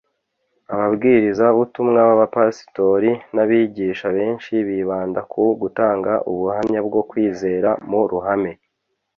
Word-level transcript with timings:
Ababwiriza-butumwa 0.73 1.91
n'abapasitori 2.05 3.11
n'abigisha 3.33 4.07
benshi 4.17 4.53
bibanda 4.67 5.19
ku 5.31 5.41
gutanga 5.61 6.11
ubuhamya 6.31 6.79
bwo 6.87 7.01
kwizera 7.09 7.69
mu 7.89 8.01
ruhame 8.11 8.51